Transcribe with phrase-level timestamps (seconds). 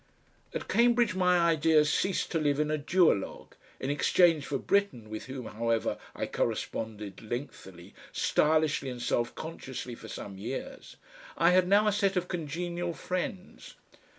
[0.55, 5.25] At Cambridge my ideas ceased to live in a duologue; in exchange for Britten, with
[5.27, 10.95] whom, however, I corresponded lengthily, stylishly and self consciously for some years,
[11.37, 13.75] I had now a set of congenial friends.